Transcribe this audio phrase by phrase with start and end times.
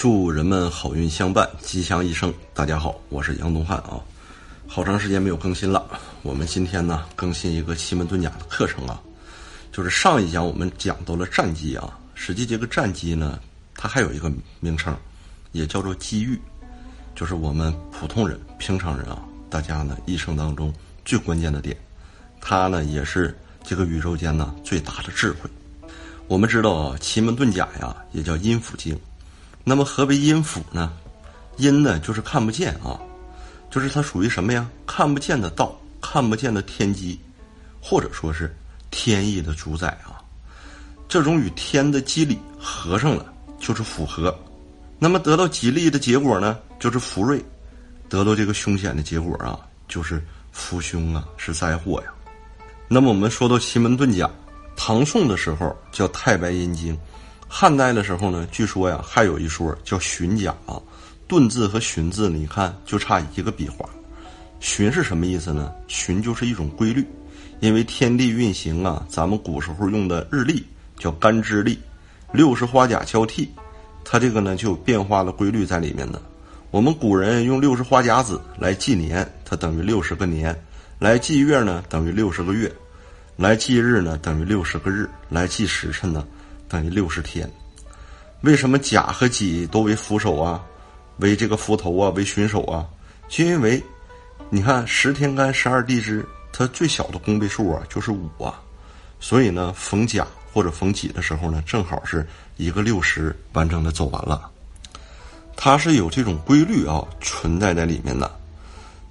[0.00, 2.32] 祝人们好运相伴，吉祥一生。
[2.54, 4.00] 大家好，我是杨东汉啊。
[4.66, 5.86] 好长时间没有更新了，
[6.22, 8.98] 我们今天呢更新一个奇门遁甲的课程啊。
[9.70, 13.38] 就是上一讲我们讲到了战机啊，实际这个战机呢，
[13.74, 14.96] 它还有一个名称，
[15.52, 16.40] 也叫做机遇，
[17.14, 20.72] 就是我们普通人、平常人啊，大家呢一生当中
[21.04, 21.76] 最关键的点，
[22.40, 25.50] 它呢也是这个宇宙间呢最大的智慧。
[26.26, 28.98] 我们知道啊，奇门遁甲呀也叫阴府经，
[29.64, 30.92] 那么何为阴府呢？
[31.56, 32.98] 阴呢就是看不见啊，
[33.70, 34.68] 就是它属于什么呀？
[34.86, 37.18] 看不见的道，看不见的天机，
[37.80, 38.54] 或者说是。
[38.92, 40.18] 天意的主宰啊，
[41.08, 44.34] 这种与天的机理合上了，就是符合；
[44.98, 47.38] 那么得到吉利的结果呢，就是福瑞；
[48.08, 52.12] 得到这个凶险的结果啊，就是福凶啊，是灾祸呀。
[52.88, 54.28] 那么我们说到奇门遁甲，
[54.74, 56.98] 唐宋的时候叫太白阴经，
[57.52, 60.80] 汉代的时候呢，据说呀还有一说叫旬甲啊。
[61.28, 63.84] 遁字和旬字，你看就差一个笔画。
[64.60, 65.72] 旬是什么意思呢？
[65.88, 67.04] 旬就是一种规律。
[67.58, 70.64] 因为天地运行啊，咱们古时候用的日历
[70.96, 71.76] 叫干支历，
[72.32, 73.50] 六十花甲交替，
[74.04, 76.22] 它这个呢就有变化的规律在里面的。
[76.70, 80.54] 我们古人用六十花甲子来纪年，它等于六十个年；
[81.00, 82.68] 来纪月呢，等于六十个月；
[83.36, 86.24] 来纪日呢，等于六十个日；来计时辰呢，
[86.70, 87.50] 等于六十天。
[88.40, 90.64] 为什么甲和己都为扶手啊？
[91.18, 92.08] 为这个扶头啊？
[92.16, 92.88] 为巡手啊？
[93.28, 93.82] 就因为，
[94.48, 96.26] 你看十天干十二地支。
[96.52, 98.60] 它最小的公倍数啊，就是五啊，
[99.20, 102.26] 所以呢，逢甲或者逢己的时候呢，正好是
[102.56, 104.50] 一个六十完整的走完了。
[105.56, 108.30] 它是有这种规律啊存在在里面的。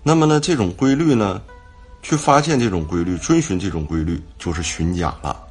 [0.03, 1.41] 那么呢，这种规律呢，
[2.03, 5.41] 去发现这种规律，遵循这种规律，就是寻甲了。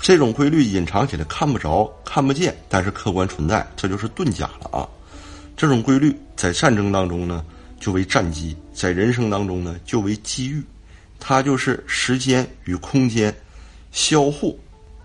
[0.00, 4.88] 这种规律隐藏起来看不着、看不见，但是客观存在，这就是遁甲了啊。
[5.56, 7.44] 这种规律在战争当中呢，
[7.80, 10.62] 就为战机；在人生当中呢，就为机遇。
[11.18, 13.34] 它就是时间与空间
[13.90, 14.58] 相互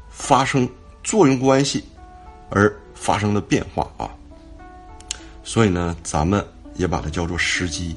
[0.09, 0.69] 发生
[1.03, 1.83] 作用关系
[2.49, 4.11] 而发生的变化啊，
[5.41, 7.95] 所以呢，咱们也把它叫做时机。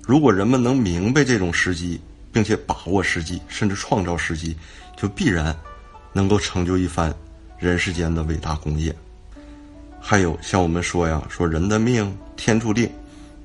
[0.00, 2.00] 如果人们能明白这种时机，
[2.32, 4.56] 并且把握时机，甚至创造时机，
[4.96, 5.54] 就必然
[6.14, 7.14] 能够成就一番
[7.58, 8.94] 人世间的伟大功业。
[10.00, 12.90] 还有像我们说呀，说人的命天注定，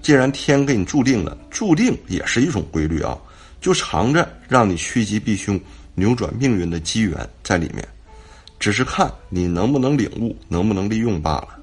[0.02, 3.18] 既然天给你注定了，注定也是一种规律啊。
[3.62, 5.60] 就藏着让你趋吉避凶、
[5.94, 7.86] 扭转命运的机缘在里面，
[8.58, 11.60] 只是看你能不能领悟、能不能利用罢了。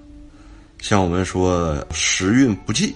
[0.79, 2.95] 像我们说时运不济，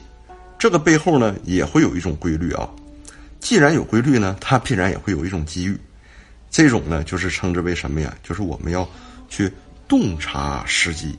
[0.59, 2.69] 这个背后呢也会有一种规律啊。
[3.41, 5.79] 既然有规律呢，它必然也会有一种机遇。
[6.51, 8.15] 这种呢就是称之为什么呀？
[8.23, 8.89] 就是我们要
[9.29, 9.51] 去
[9.87, 11.17] 洞察时机，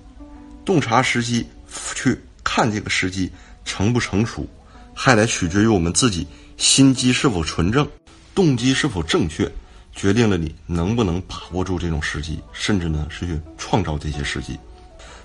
[0.66, 1.48] 洞察时机，
[1.96, 3.32] 去看这个时机
[3.64, 4.46] 成不成熟，
[4.94, 6.28] 还得取决于我们自己。
[6.58, 7.90] 心机是否纯正，
[8.36, 9.52] 动机是否正确，
[9.96, 14.60] 决定了你能不能把握住这种时机，甚至呢是去创造这些时机。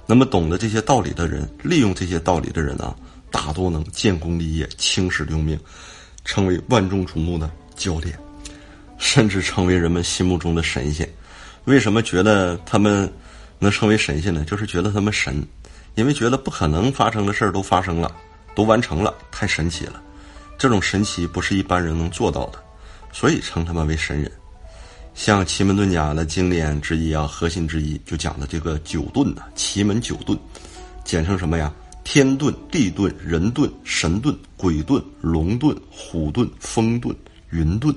[0.06, 2.96] 那么懂得这些道理的人，利用这些道理的人啊，
[3.30, 5.58] 大多能建功立业、青史留名，
[6.24, 8.18] 成为万众瞩目的焦点，
[8.98, 11.08] 甚至成为人们心目中的神仙。
[11.64, 13.12] 为什么觉得他们
[13.58, 14.44] 能成为神仙呢？
[14.44, 15.44] 就是觉得他们神，
[15.94, 18.14] 因为觉得不可能发生的事儿都发生了，
[18.54, 20.02] 都完成了，太神奇了。
[20.58, 22.58] 这种神奇不是一般人能做到的，
[23.12, 24.30] 所以称他们为神人。
[25.14, 30.38] 像奇门遁甲的经典之一啊，核心之一就讲的这个九遁呐，奇门九遁，
[31.04, 31.72] 简称什么呀？
[32.04, 37.12] 天遁、地遁、人遁、神遁、鬼遁、龙遁、虎遁、风遁、
[37.50, 37.92] 云遁，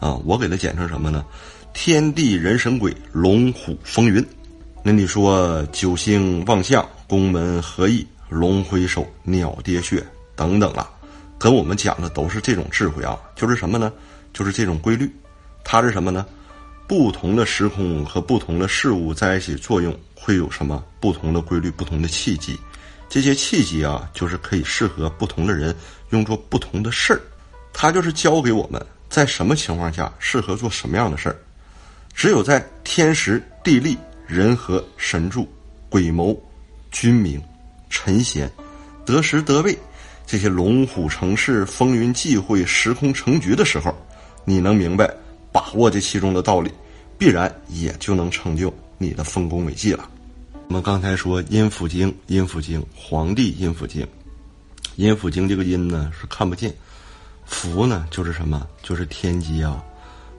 [0.00, 1.24] 啊，我给它简称什么呢？
[1.72, 4.24] 天地人神鬼龙虎风云。
[4.82, 10.02] 那你说九星望相、宫门合意、龙回首、鸟跌穴
[10.34, 10.88] 等等了。
[11.38, 13.92] 跟我们讲的都是这种智慧啊，就是什么呢？
[14.32, 15.10] 就是这种规律。
[15.64, 16.24] 它是什么呢？
[16.86, 22.58] 不同的时空和不同的事物在一起作用，会有什么不同的规律、不同的契机？
[23.08, 25.74] 这些契机啊，就是可以适合不同的人
[26.10, 27.20] 用作不同的事儿。
[27.72, 31.36] 它就是教给我们在什么情况下适合做什么样的事儿。
[32.14, 35.48] 只有在天时地利人和神助、
[35.88, 36.36] 鬼谋、
[36.90, 37.42] 君明、
[37.90, 38.50] 臣贤
[39.04, 39.76] 得时得位。
[40.26, 43.94] 这些龙虎成势、风云际会、时空成局的时候，
[44.44, 45.08] 你能明白、
[45.52, 46.72] 把握这其中的道理，
[47.16, 50.10] 必然也就能成就你的丰功伟绩了。
[50.66, 54.04] 我们刚才说阴府经，阴府经，皇帝阴府经，
[54.96, 56.74] 阴府经这个阴呢是看不见，
[57.46, 58.66] 符呢就是什么？
[58.82, 59.82] 就是天机啊。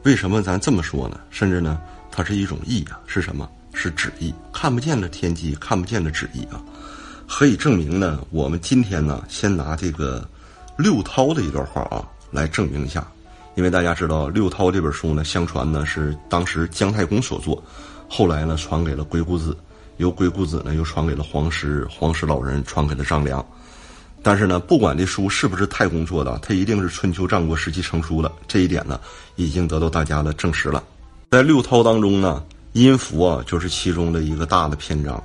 [0.04, 1.20] 为什么咱这么说呢？
[1.30, 1.82] 甚至呢，
[2.12, 3.50] 它是一种意啊，是什么？
[3.74, 6.62] 是旨意，看不见的天机，看不见的旨意啊。
[7.28, 8.20] 何以证明呢？
[8.32, 10.28] 我们今天呢，先拿这个
[10.78, 13.06] 六韬的一段话啊来证明一下。
[13.56, 17.62] 因为大家知道六韬这本书呢，相传呢是当时姜太公所作，
[18.08, 19.58] 后来呢传给了鬼谷子，
[19.98, 23.46] 由鬼谷子呢又传给了黄石，黄石老人传给了张良。
[24.24, 28.30] 但是呢，不管这书是不是太公做的，它一定是春秋战国时期成书的。
[28.48, 29.00] 这一点呢，
[29.36, 30.84] 已经得到大家的证实了。
[31.32, 32.44] 在六韬当中呢，
[32.74, 35.24] 阴符啊就是其中的一个大的篇章。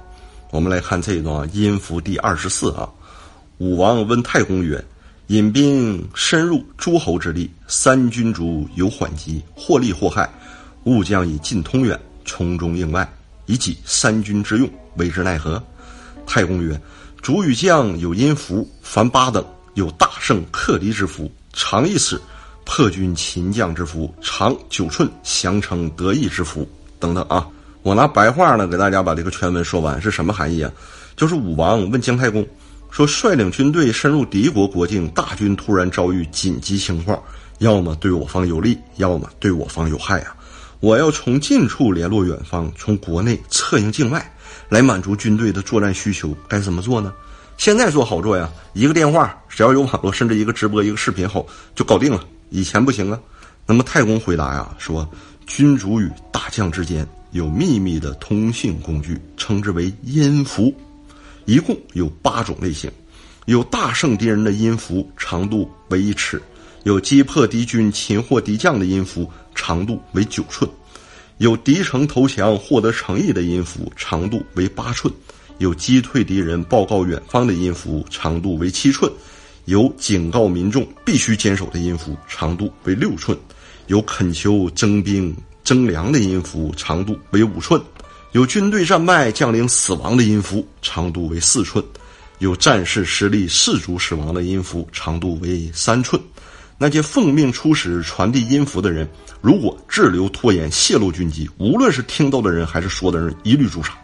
[0.50, 2.88] 我们来看这一段啊，阴符第二十四啊。
[3.58, 4.82] 武王问太公曰
[5.28, 10.30] ：“引兵深入诸侯之地，三军卒有缓急，或利或害，
[10.84, 13.10] 吾将以进通远，从中应外，
[13.46, 15.62] 以己三军之用，为之奈何？”
[16.26, 16.80] 太公曰。
[17.22, 22.20] 主与将有阴符，凡八等有大胜克敌之符，长一尺，
[22.64, 27.46] 破军擒将之符，长九寸，降城得意之符等等啊！
[27.84, 30.72] 我拿白话呢给大家把这个全文说完是什么含义啊？
[31.14, 32.44] 就是武王问姜太公
[32.90, 37.22] 说：率领军队深入敌国国境，大军突然遭遇紧急情况，
[37.58, 40.34] 要么对我方有利，要么对我方有害啊！
[40.80, 44.28] 我要从近处联络远方，从国内策应境外。
[44.72, 47.12] 来满足军队的作战需求，该怎么做呢？
[47.58, 52.24] 现在做好做呀，一个电话，只要有网络，甚至一个直播、一个视频后就搞定了。
[52.48, 53.20] 以前不行啊。
[53.66, 55.06] 那么太公回答呀，说
[55.46, 60.74] 君主与大将之间有秘密的通信工具，称之为音符，
[61.44, 62.90] 一共有八种类型。
[63.44, 66.38] 有大胜敌人的音符，长度为一尺；
[66.84, 70.66] 有击破敌军、擒获敌将的音符，长度为九寸。
[71.38, 75.12] 有敌城投降获得诚意的音符，长度为八寸；
[75.58, 79.10] 有击退敌人报告远方的音符，长度为七寸；
[79.64, 83.36] 有警告民众必须坚守的音符，长度为六寸；
[83.88, 85.34] 有恳求征兵
[85.64, 87.80] 征粮的音符，长度为五寸；
[88.32, 91.82] 有军队战败将领死亡的音符，长度为四寸；
[92.38, 96.20] 有战士失利士卒死亡的音符，长度为三寸。
[96.82, 99.08] 那些奉命出使传递音符的人，
[99.40, 103.96] 如果滞留拖延、泄露军机，无论是听到的人还是说的人，一律诛杀。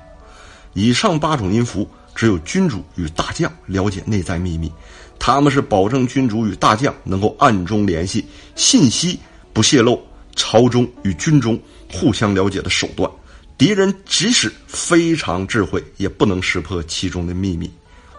[0.75, 4.73] 以上八种音符，只有君主与大将了解内在秘密，
[5.19, 9.19] 他们是保证君主与大将能够暗中联系、信息
[9.53, 10.01] 不泄露、
[10.37, 11.61] 朝中与军中
[11.93, 13.11] 互相了解的手段。
[13.57, 17.69] 敌人即使非常智慧，也不能识破其中的秘密。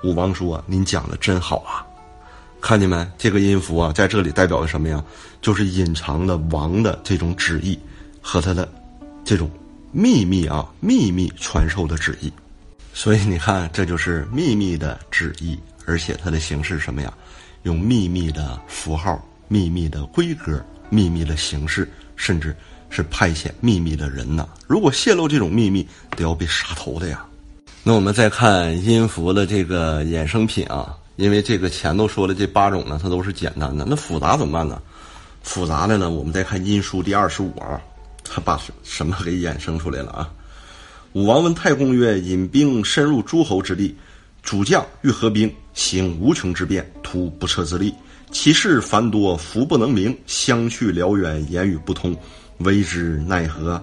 [0.03, 1.87] 武王说：“您讲的真好啊。”
[2.61, 3.07] 看见没？
[3.17, 5.03] 这个音符啊，在这里代表的什么呀？
[5.41, 7.79] 就是隐藏的王的这种旨意
[8.21, 8.69] 和他的
[9.23, 9.49] 这种
[9.91, 12.31] 秘密啊，秘密传授的旨意。
[12.93, 17.13] 所以你看，这就是秘密的旨意，而且它的形式什么呀？
[17.63, 22.55] 用秘密的符号、秘密的规格、秘密的形式，甚至
[22.89, 24.47] 是派遣秘密的人呐。
[24.67, 27.25] 如果泄露这种秘密，都要被杀头的呀。
[27.83, 30.95] 那我们再看音符的这个衍生品啊。
[31.19, 34.81] 因为这个前头说的这八种呢，它都是简单的，那复杂怎么办呢？
[35.43, 37.81] 复杂的呢，我们再看《音书》第二十五啊，
[38.23, 40.31] 他把什什么给衍生出来了啊？
[41.11, 43.93] 武王问太公曰：“引兵深入诸侯之地，
[44.43, 47.93] 主将欲合兵，行无穷之变，图不测之利，
[48.31, 52.15] 其事繁多，福不能明，相去辽远，言语不通，
[52.59, 53.81] 为之奈何？”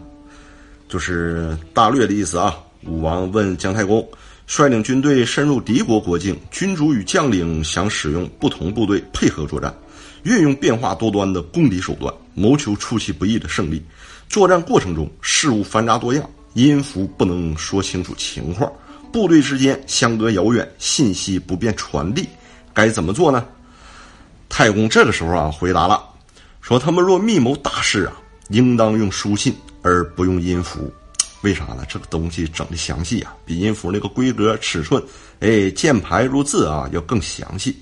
[0.89, 2.57] 就是大略的意思啊。
[2.87, 4.09] 武王问姜太公。
[4.47, 9.75] 率领军队深入敌国国境，君主与将领想使用不同部队配合作战，
[10.23, 13.85] 运用变化多端的攻敌手段，谋求出其不意的胜利。
[14.29, 18.73] 作战过程中事物繁杂多样，音符不能说清楚情况，
[19.13, 22.29] 部队之间相隔遥远，信息不便传递，
[22.73, 23.45] 该怎么做呢？
[24.49, 26.01] 太公这个时候啊回答了，
[26.61, 28.13] 说他们若密谋大事啊，
[28.51, 30.89] 应当用书信而不用音符。
[31.43, 31.85] 为啥呢？
[31.89, 35.03] 这个东西整的详细啊，比音符那个规格、尺寸，
[35.41, 37.77] 哎，键盘如字啊，要更详细。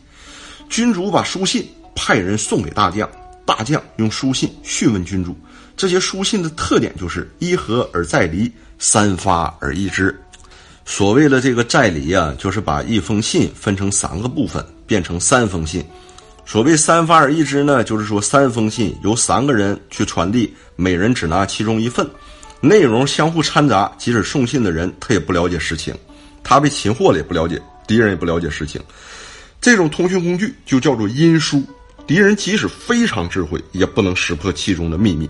[0.68, 3.08] 君主把书信派人送给大将，
[3.46, 5.36] 大将用书信讯问君主。
[5.76, 10.14] 这些书信的特点就是一合而再离，三发而一之。
[10.84, 15.84] 所谓的这个再离啊，就是把一封信分成三个部分，变成三封信。
[16.44, 22.06] 所谓三发而一之呢，就是说三封信由三个人去传递，每人只拿其中一份。
[22.66, 25.94] 内容相互掺杂，即使送信的人他也不了解实情，
[26.42, 28.80] 他被擒获了也不了解，敌人也不了解实情。
[29.60, 31.62] 这种通讯工具就叫做阴书，
[32.06, 35.28] 敌人即使非常智慧，也不能识破其中的秘密。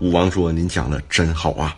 [0.00, 1.74] 武王说：“您讲的真好啊！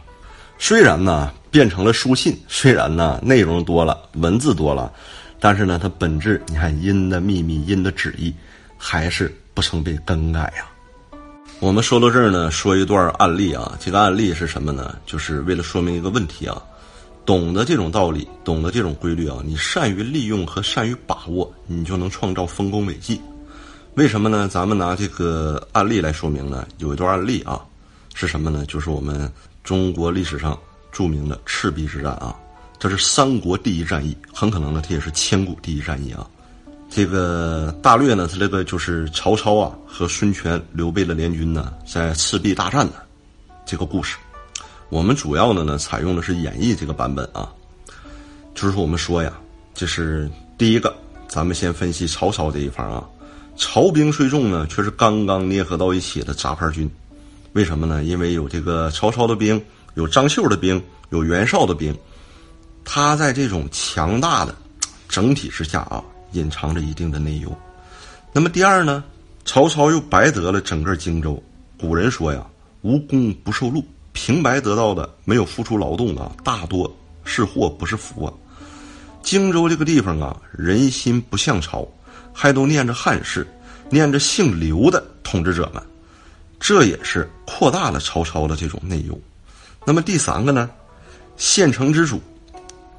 [0.59, 4.93] 虽然呢变成了书信，虽然呢内容多了，文字多了，
[5.39, 8.35] 但是呢它本质，你看阴的秘密，阴的旨意，
[8.77, 10.67] 还是不曾被更改呀。”
[11.61, 13.77] 我们说到这儿呢，说一段案例啊。
[13.81, 14.97] 这个案例是什么呢？
[15.05, 16.63] 就是为了说明一个问题啊。
[17.27, 23.21] 懂得这种道理，懂得这种规律啊，你善于利用和善于把握，你就能创造丰功伟绩。
[23.95, 24.49] 为什么呢？
[24.49, 26.65] 咱们拿这个案例来说明呢？
[26.79, 27.61] 有一段案例啊，
[28.15, 28.65] 是什么呢？
[28.67, 29.31] 就是我们
[29.65, 30.57] 中国历史上
[30.93, 32.35] 著名的赤壁之战啊，
[32.79, 36.25] 这是三国第一战役，很可能呢，它也是千古第一战役啊。
[36.91, 42.95] 这个大略呢，它这个就是曹操啊和孙权、刘备的联军呢，在赤壁大战的
[43.67, 44.17] 这个故事。
[44.89, 47.53] 我们主要的呢，采用的是演绎这个版本啊。
[48.55, 49.33] 就是我们说呀，
[49.75, 50.97] 这是第一个，
[51.29, 53.07] 咱们先分析曹操这一方啊。
[53.57, 56.91] 曹兵虽众呢，却是刚刚捏合到一起的杂牌军。
[57.53, 58.03] 为什么呢？
[58.03, 59.63] 因为有这个曹操的兵，
[59.95, 61.95] 有张绣的兵，有袁绍的兵。
[62.85, 64.55] 他在这种强大的
[65.07, 66.03] 整体之下啊。
[66.33, 67.51] 隐藏着一定的内忧。
[68.33, 69.05] 那么第二呢？
[69.45, 71.43] 曹操又白得了整个荆州。
[71.79, 72.47] 古人说呀
[72.83, 73.83] ：“无功不受禄。”
[74.13, 76.93] 平白得到的，没有付出劳动的，大多
[77.25, 78.33] 是祸不是福啊。
[79.23, 81.87] 荆州这个地方啊，人心不向朝，
[82.33, 83.47] 还都念着汉室，
[83.89, 85.81] 念着姓刘的统治者们，
[86.59, 89.19] 这也是扩大了曹操的这种内忧。
[89.87, 90.69] 那么第三个呢？
[91.37, 92.21] 县城之主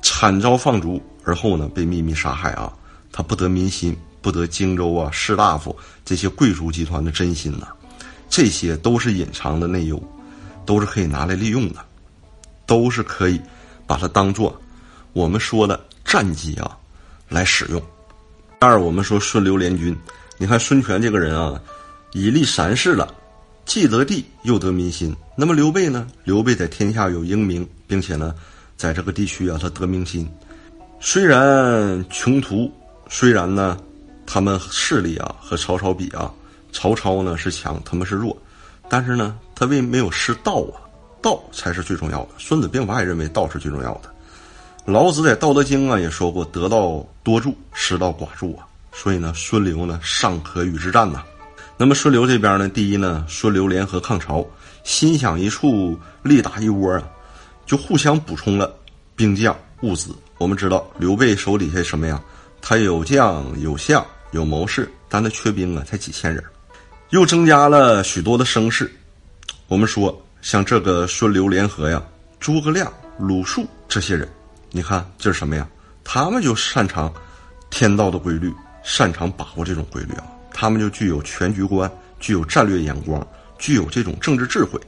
[0.01, 2.71] 惨遭放逐，而后呢被秘密杀害啊。
[3.11, 5.75] 他不得民心，不得荆州啊士大夫
[6.05, 7.67] 这些贵族集团的真心呐，
[8.29, 10.01] 这些都是隐藏的内忧，
[10.65, 11.83] 都是可以拿来利用的，
[12.65, 13.41] 都是可以
[13.87, 14.55] 把它当做
[15.13, 16.77] 我们说的战机啊
[17.27, 17.81] 来使用。
[18.59, 19.95] 二，我们说孙刘联军，
[20.37, 21.59] 你看孙权这个人啊，
[22.13, 23.13] 以立三世了，
[23.65, 25.15] 既得地又得民心。
[25.35, 26.07] 那么刘备呢？
[26.23, 28.35] 刘备在天下有英名，并且呢，
[28.77, 30.29] 在这个地区啊，他得民心。
[30.99, 32.71] 虽然穷途。
[33.11, 33.77] 虽然呢，
[34.25, 36.31] 他们势力啊和曹操比啊，
[36.71, 38.37] 曹操呢是强，他们是弱，
[38.87, 40.77] 但是呢，他为没有失道啊，
[41.19, 42.29] 道才是最重要的。
[42.37, 44.13] 孙子兵法也认为道是最重要的。
[44.85, 51.23] 老子在《道德经》啊也说过：“得道多助，失道寡助啊。”所以呢，孙刘呢尚可与之战呐。
[51.77, 54.45] 那么孙刘这边呢，第一呢，孙刘联合抗曹，
[54.83, 57.03] 心想一处，力打一窝啊，
[57.65, 58.71] 就互相补充了
[59.15, 60.15] 兵将物资。
[60.37, 62.21] 我们知道刘备手底下什么呀？
[62.61, 66.43] 他有将有相有谋士，但他缺兵啊，才几千人，
[67.09, 68.91] 又增加了许多的声势。
[69.67, 72.01] 我们说，像这个孙刘联合呀，
[72.39, 74.27] 诸葛亮、鲁肃这些人，
[74.71, 75.67] 你看这是什么呀？
[76.03, 77.13] 他们就擅长
[77.69, 80.23] 天道的规律，擅长把握这种规律啊。
[80.53, 81.89] 他们就具有全局观，
[82.19, 83.25] 具有战略眼光，
[83.57, 84.79] 具有这种政治智慧，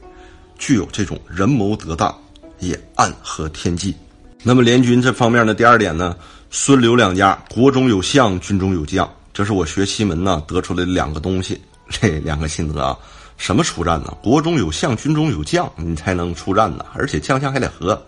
[0.58, 2.16] 具有这种人谋得当，
[2.58, 3.96] 也暗合天机。
[4.42, 6.16] 那么联军这方面的第二点呢？
[6.54, 12.94] 孙刘两家，国中有相，军中有将，这是我学奇门呢得出来的两个东西， 这两个心得啊。
[13.38, 14.14] 什么出战呢？
[14.22, 16.84] 国中有相，军中有将，你才能出战呢。
[16.92, 18.00] 而且将相还得和，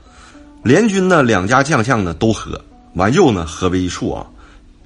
[0.62, 2.62] 联军呢两家将相呢都和，
[2.96, 4.26] 完又呢合为一处啊，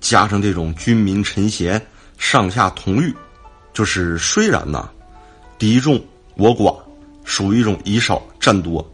[0.00, 1.84] 加上这种军民臣贤，
[2.16, 3.12] 上下同欲，
[3.74, 4.88] 就是虽然呐
[5.58, 6.00] 敌众
[6.36, 6.78] 我寡，
[7.24, 8.88] 属于一种以少战多，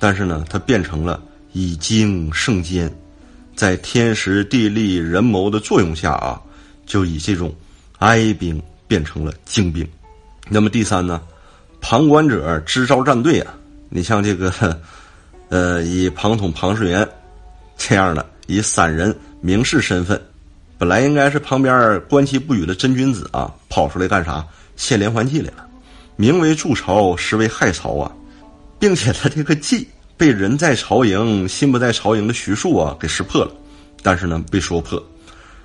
[0.00, 2.92] 但是呢它变成了以精胜坚。
[3.60, 6.40] 在天时地利人谋的作用下啊，
[6.86, 7.54] 就以这种
[7.98, 9.86] 哀兵变成了精兵。
[10.48, 11.20] 那么第三呢，
[11.78, 13.52] 旁观者支招战队啊，
[13.90, 14.80] 你像这个，
[15.50, 17.06] 呃，以庞统、庞士元
[17.76, 20.18] 这样的以散人名士身份，
[20.78, 24.42] 本来应该是旁边观其不语的真君子啊，跑出来干啥？
[24.76, 25.68] 献连环计来了，
[26.16, 28.10] 名为助曹，实为害曹啊，
[28.78, 29.86] 并且他这个计。
[30.20, 33.50] 被人在曹营心不在曹营的徐庶啊给识破了，
[34.02, 35.02] 但是呢被说破，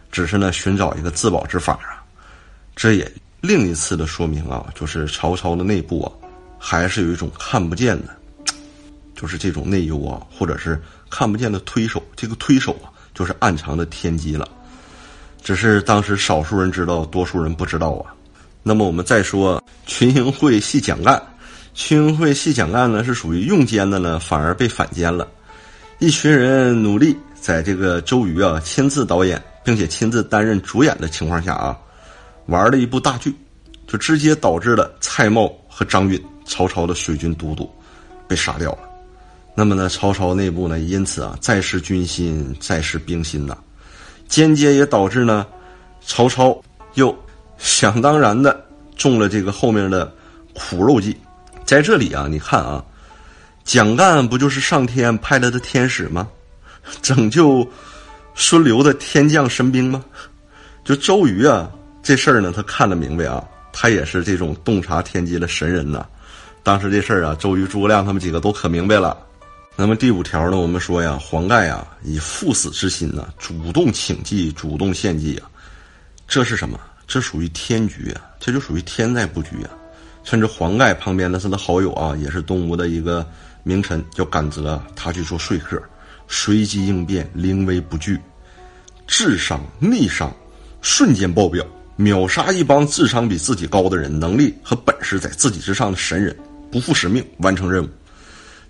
[0.10, 2.00] 只是呢寻找一个自保之法啊，
[2.74, 6.08] 这也另一次的说明啊，就是曹操的内部啊
[6.58, 8.16] 还是有一种看不见的，
[9.14, 14.48] 就是这种内忧啊，或者是看不见的推手，这个推手啊就是暗藏的天机了，
[15.44, 18.16] 只是当时少数人知道，多数人不知道啊。
[18.64, 21.22] 那么我们再说群英会系蒋干。
[21.76, 25.28] 群英会系蒋干呢，是属于用奸的呢，反而被反奸了。
[26.00, 31.78] 一群人努力在这个周瑜啊亲自导演，并且亲自担任主演的情况下啊，
[32.46, 33.36] 玩了一部大剧，
[33.86, 37.70] 就直接导致了蔡瑁和张允曹操的水军都督
[38.26, 38.80] 被杀掉了。
[39.54, 43.58] 那么呢，曹操内部呢，因此啊，再失军心，再失兵心呐，
[44.30, 45.46] 间接也导致呢，
[46.06, 46.58] 曹操
[46.94, 47.14] 又
[47.58, 48.66] 想当然的
[48.96, 50.10] 中了这个后面的
[50.54, 51.14] 苦肉计。
[51.66, 52.84] 在这里啊，你看啊，
[53.64, 56.28] 蒋干不就是上天派来的天使吗？
[57.02, 57.68] 拯救
[58.36, 60.06] 孙刘的天降神兵吗？
[60.84, 61.68] 就周瑜啊，
[62.04, 63.44] 这事儿呢，他看得明白啊，
[63.74, 66.06] 他也是这种洞察天机的神人呐。
[66.62, 69.18] 当时这事儿啊，周瑜、诸葛亮他们几个都可明白了。
[69.76, 75.50] 那么第五条呢，我们说呀，黄盖啊以赴死之心呢，主动请计，主动献计啊，
[76.28, 76.80] 这是什么？
[77.08, 79.70] 这属于天局啊，这就属于天在布局啊。
[80.26, 83.26] 甚至黄盖旁边的他的好友啊，也是东吴的一个
[83.64, 85.82] 名臣，叫甘泽，他去做说客，
[86.28, 88.20] 随机应变，临危不惧，
[89.06, 90.36] 智商逆商，
[90.82, 91.64] 瞬间爆表，
[91.96, 96.36] 秒杀一帮智商比自己高的人，能力和本事在自己之上的神人，
[96.72, 97.90] 不负使命，完成任务。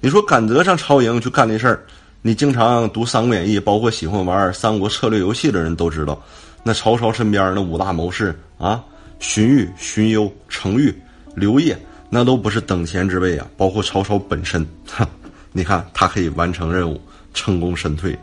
[0.02, 1.86] 你说甘泽上曹营去干这事儿，
[2.22, 6.22] 你经常读《三国演义》，包括喜欢玩三国策略游戏的人都知道，
[6.64, 8.84] 那曹操身边那五大谋士啊，
[9.20, 10.94] 荀彧、荀攸、程昱。
[11.36, 11.78] 刘烨
[12.10, 15.08] 那都不是等闲之辈啊，包括曹操本身，哈，
[15.52, 17.02] 你看他可以完成任务，
[17.34, 18.18] 成功身退，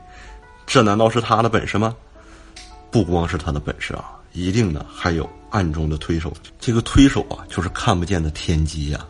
[0.66, 1.94] 这难道是他的本事吗？
[2.90, 6.32] 不光是他的本事啊，一定呢还有暗中的推手。
[6.60, 9.04] 这个推手啊，就是看不见的天机呀。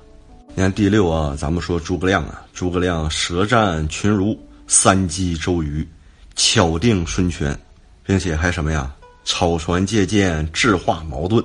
[0.55, 5.87] 你看第六啊，咱们说诸葛亮啊，诸葛亮舌战群儒，三击周瑜，
[6.35, 7.59] 巧定孙权，
[8.05, 8.95] 并且还什么呀？
[9.25, 11.45] 草船借箭，智化矛盾，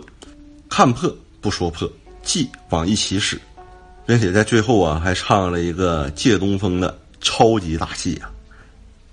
[0.70, 1.90] 看破不说破。
[2.28, 3.40] 计往一起使，
[4.06, 8.30] 并且在最后啊，还唱了一个借东风的超级大戏啊，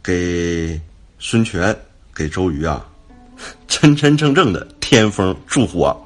[0.02, 0.78] 给
[1.20, 1.74] 孙权、
[2.12, 2.84] 给周瑜啊，
[3.68, 5.96] 真真正正的天风祝福啊。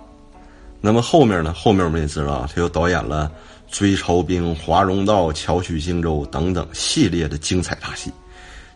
[0.83, 1.51] 那么后面呢？
[1.55, 3.33] 后面我们也知道，他又导演了
[3.71, 8.13] 追曹兵、华容道、巧取荆州等等系列的精彩大戏。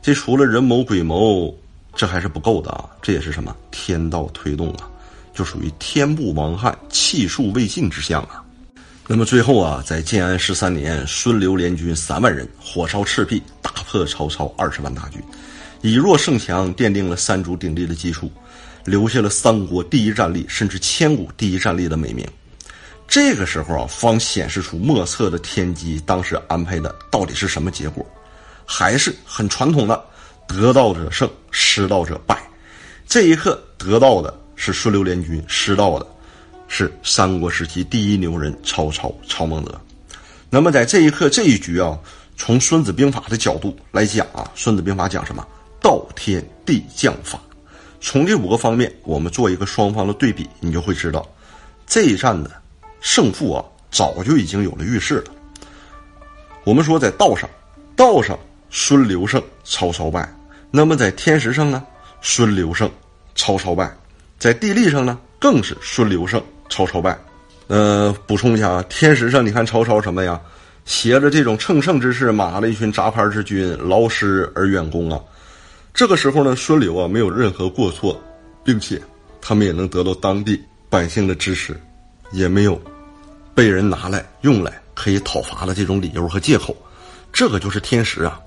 [0.01, 1.55] 这除了人谋鬼谋，
[1.95, 2.89] 这还是不够的啊！
[3.03, 4.89] 这也是什么天道推动啊？
[5.35, 8.43] 就属于天不亡汉，气数未尽之象啊。
[9.09, 15.21] 那么最后啊，在建安十三年，孙刘联军三万人，火烧赤壁，大破曹操二十万大军，
[15.81, 18.31] 以弱胜强，奠定了三足鼎立的基础，
[18.85, 22.27] 留下了三国第一战力，甚至千古第一战力的美名。
[23.09, 28.07] 这个时候啊，方显示出莫测的天机，当时安排的到底是什么结果？
[28.65, 30.03] 还是很传统的，
[30.47, 32.39] 得道者胜，失道者败。
[33.07, 34.42] 这一刻得到的。
[34.64, 36.07] 是孙刘联军失道的，
[36.69, 39.81] 是三国时期第一牛人曹操曹孟德。
[40.48, 41.98] 那么在这一刻这一局啊，
[42.37, 45.44] 从《孙子兵法》的角度来讲啊，《孙子兵法》讲什么？
[45.81, 47.40] 道天地将法。
[48.01, 51.29] 从这五个方面，我们做一个双方的对比，你就会知道，
[51.85, 52.48] 这一战的
[53.01, 55.25] 胜负啊，早就已经有了预示了。
[56.62, 57.51] 我们说在道上，
[57.96, 58.38] 道上
[58.70, 60.33] 孙刘胜，曹操败。
[60.70, 61.85] 那么在天时上呢，
[62.20, 62.88] 孙刘胜，
[63.35, 63.92] 曹操败。
[64.42, 67.16] 在地利上呢，更是孙刘胜，曹操败。
[67.68, 70.40] 呃，补充一下啊，天时上你看曹操什么呀？
[70.85, 75.20] 携着这种乘胜之势，马了一群杂牌之军，劳师而远攻啊。
[75.94, 78.20] 这个时候呢，孙刘啊没有任何过错，
[78.64, 79.00] 并且
[79.40, 81.81] 他们也能得到当地百姓的支持，
[82.33, 82.83] 也没有
[83.55, 86.76] 被人拿来用来可以讨伐的这种理由和借口。
[87.33, 88.40] 这个就是天时啊。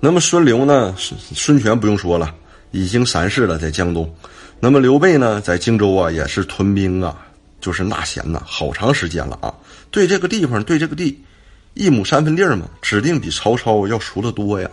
[0.00, 2.34] 那么孙刘呢，孙孙权不用说了，
[2.70, 4.10] 已经三世了，在江东。
[4.58, 7.14] 那么刘备呢，在荆州啊，也是屯兵啊，
[7.60, 9.52] 就是纳贤呐，好长时间了啊。
[9.90, 11.22] 对这个地方，对这个地，
[11.74, 14.68] 一亩三分地儿嘛，指定比曹操要熟得多呀。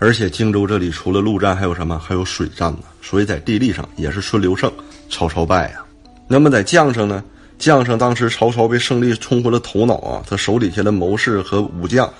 [0.00, 1.98] 而且荆州这里除了陆战，还有什么？
[1.98, 2.80] 还有水战呢。
[3.00, 4.70] 所以在地利上也是孙刘胜，
[5.08, 5.84] 曹操败呀。
[6.26, 7.22] 那么在将上呢，
[7.58, 12.12] 将上当时曹操被胜利冲昏了头脑啊，他手底下的谋士和武将。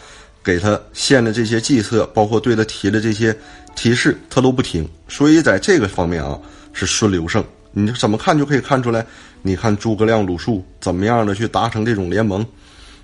[0.43, 3.37] 给他献的这些计策，包括对他提的这些
[3.77, 4.89] 提示，他都不听。
[5.07, 6.41] 所以在这个方面啊，
[6.73, 7.45] 是孙刘胜。
[7.73, 9.05] 你就怎么看就可以看出来？
[9.43, 12.45] 你看诸葛亮、鲁肃怎么样的去达成这种联盟？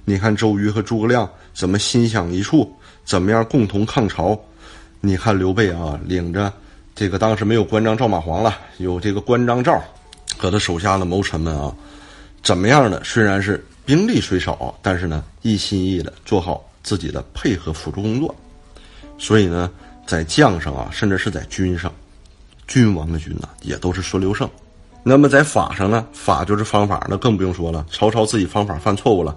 [0.05, 2.73] 你看周瑜和诸葛亮怎么心想一处？
[3.05, 4.39] 怎么样共同抗曹？
[5.01, 6.53] 你看刘备啊，领着
[6.95, 9.83] 这个当时没有关张赵马黄了，有这个关张赵
[10.37, 11.75] 和他手下的谋臣们啊，
[12.43, 13.03] 怎么样的？
[13.05, 16.63] 虽然是兵力虽少，但是呢，一心一意的做好。
[16.83, 18.33] 自己的配合辅助工作，
[19.19, 19.69] 所以呢，
[20.07, 21.93] 在将上啊，甚至是在军上，
[22.67, 24.49] 君王的君呐，也都是孙刘胜。
[25.03, 27.87] 那么在法上呢，法就是方法，那更不用说了。
[27.91, 29.37] 曹操自己方法犯错误了，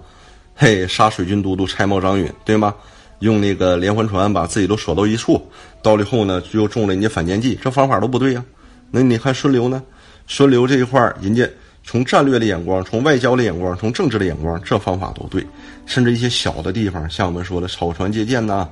[0.54, 2.74] 嘿，杀水军都督蔡瑁、张允，对吗？
[3.20, 5.40] 用那个连环船把自己都锁到一处，
[5.82, 8.44] 到了后呢，又中了人家反间计，这方法都不对呀。
[8.90, 9.82] 那你看孙刘呢？
[10.26, 11.48] 孙刘这一块儿，人家。
[11.82, 15.44] 从战略的眼光，从外交的眼光，从政治的眼光，这方法都对。
[15.86, 18.68] 甚至一些小的地方，像我们说的草船借箭呐、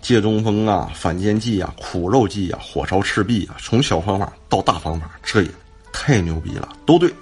[0.00, 5.50] 借东风啊、反间计啊、苦肉计啊、火烧赤壁啊，从小方法到大方法，这也
[5.92, 7.12] 太牛逼了，都对。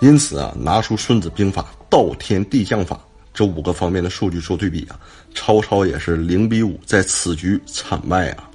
[0.00, 3.00] 因此啊，拿出《孙子兵法》道天地将法
[3.34, 4.98] 这五个方面的数据做对比啊，
[5.34, 8.48] 曹操也是零比五，在此局惨败啊，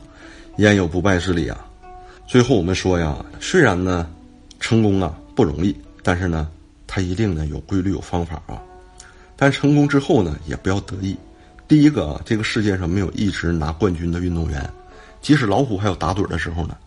[0.57, 1.65] 焉有不败之理啊？
[2.27, 4.09] 最后我们说呀，虽然呢，
[4.59, 5.75] 成功啊不容易。
[6.05, 6.49] 但是呢，
[6.85, 8.61] 他一定呢有规律有方法啊。
[9.37, 11.15] 但成功之后呢，也不要得意。
[11.73, 14.71] 第一个啊，这个世界上没有一直拿冠军的运动员，
[15.23, 16.77] 即使老虎还有打盹的时候呢，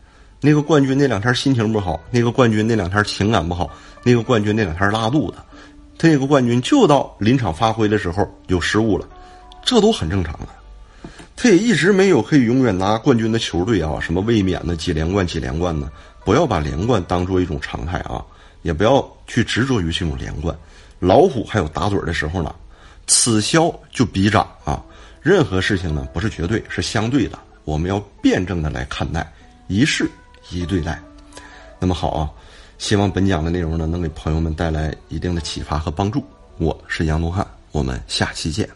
[0.41, 3.69] 那个冠军那两天心情不好，那个冠军那两天情感不好，
[4.05, 5.39] 那个冠军那两天拉肚子，
[5.99, 9.09] 他那个冠军就到临场发挥的时候有失误了，
[9.65, 10.47] 这都很正常的。
[11.35, 15.91] 他也一直没有可以永远拿冠军的球队啊，什么卫冕的几连冠几连冠呢？
[16.25, 18.25] 不要把连冠当做一种常态啊，
[18.63, 20.57] 也不要去执着于这种连冠。
[21.01, 22.55] 老虎还有打盹的时候呢，
[23.07, 24.83] 此消就彼长啊。
[25.23, 29.33] 任何事情呢，不是绝对，是相对的，我们要辩证的来看待，
[29.67, 30.09] 一事
[30.51, 31.01] 一对待。
[31.81, 32.31] 那么好啊，
[32.79, 36.25] 希望本讲的内容呢，能给朋友们带来一定的启发和帮助。
[36.59, 38.69] 我是杨东汉，我们下期见。